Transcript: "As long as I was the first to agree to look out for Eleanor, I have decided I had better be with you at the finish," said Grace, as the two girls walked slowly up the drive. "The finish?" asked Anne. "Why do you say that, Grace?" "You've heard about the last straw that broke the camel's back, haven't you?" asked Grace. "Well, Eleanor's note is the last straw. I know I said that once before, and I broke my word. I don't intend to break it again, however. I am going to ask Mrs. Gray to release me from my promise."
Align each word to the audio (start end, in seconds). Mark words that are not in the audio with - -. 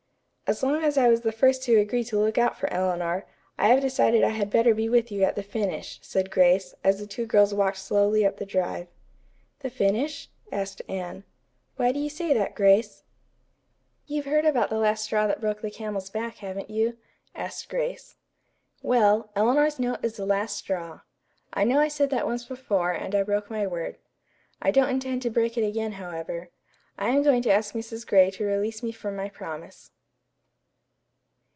"As 0.51 0.61
long 0.63 0.83
as 0.83 0.97
I 0.97 1.07
was 1.07 1.21
the 1.21 1.31
first 1.31 1.63
to 1.63 1.77
agree 1.79 2.03
to 2.03 2.19
look 2.19 2.37
out 2.37 2.57
for 2.57 2.67
Eleanor, 2.73 3.25
I 3.57 3.69
have 3.69 3.79
decided 3.79 4.21
I 4.21 4.31
had 4.31 4.49
better 4.49 4.73
be 4.75 4.89
with 4.89 5.09
you 5.09 5.23
at 5.23 5.35
the 5.37 5.43
finish," 5.43 5.97
said 6.01 6.29
Grace, 6.29 6.75
as 6.83 6.99
the 6.99 7.07
two 7.07 7.25
girls 7.25 7.53
walked 7.53 7.77
slowly 7.77 8.25
up 8.25 8.35
the 8.35 8.45
drive. 8.45 8.89
"The 9.61 9.69
finish?" 9.69 10.29
asked 10.51 10.81
Anne. 10.89 11.23
"Why 11.77 11.93
do 11.93 11.99
you 12.01 12.09
say 12.09 12.33
that, 12.33 12.53
Grace?" 12.53 13.05
"You've 14.07 14.25
heard 14.25 14.43
about 14.43 14.69
the 14.69 14.77
last 14.77 15.05
straw 15.05 15.25
that 15.25 15.39
broke 15.39 15.61
the 15.61 15.71
camel's 15.71 16.09
back, 16.09 16.35
haven't 16.39 16.69
you?" 16.69 16.97
asked 17.33 17.69
Grace. 17.69 18.17
"Well, 18.83 19.31
Eleanor's 19.37 19.79
note 19.79 20.03
is 20.03 20.17
the 20.17 20.25
last 20.25 20.57
straw. 20.57 20.99
I 21.53 21.63
know 21.63 21.79
I 21.79 21.87
said 21.87 22.09
that 22.09 22.25
once 22.27 22.43
before, 22.43 22.91
and 22.91 23.15
I 23.15 23.23
broke 23.23 23.49
my 23.49 23.65
word. 23.65 23.99
I 24.61 24.71
don't 24.71 24.89
intend 24.89 25.21
to 25.21 25.29
break 25.29 25.57
it 25.57 25.63
again, 25.65 25.93
however. 25.93 26.49
I 26.97 27.07
am 27.07 27.23
going 27.23 27.41
to 27.43 27.53
ask 27.53 27.73
Mrs. 27.73 28.05
Gray 28.05 28.29
to 28.31 28.43
release 28.43 28.83
me 28.83 28.91
from 28.91 29.15
my 29.15 29.29
promise." 29.29 29.91